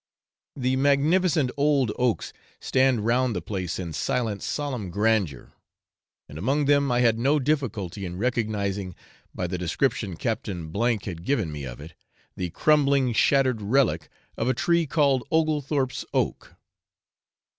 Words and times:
The 0.55 0.77
magnificent 0.77 1.51
old 1.57 1.91
oaks 1.95 2.33
stand 2.59 3.05
round 3.05 3.35
the 3.35 3.39
place 3.43 3.77
in 3.77 3.93
silent 3.93 4.41
solemn 4.41 4.89
grandeur; 4.89 5.53
and 6.27 6.39
among 6.39 6.65
them 6.65 6.91
I 6.91 7.01
had 7.01 7.19
no 7.19 7.37
difficulty 7.39 8.03
in 8.03 8.17
recognising, 8.17 8.95
by 9.35 9.45
the 9.45 9.59
description 9.59 10.15
Captain 10.17 10.73
F 10.75 11.03
had 11.05 11.23
given 11.23 11.51
me 11.51 11.65
of 11.65 11.79
it, 11.79 11.93
the 12.35 12.49
crumbling 12.49 13.13
shattered 13.13 13.61
relic 13.61 14.09
of 14.37 14.47
a 14.49 14.55
tree 14.55 14.87
called 14.87 15.23
Oglethorpe's 15.31 16.03
oak. 16.15 16.55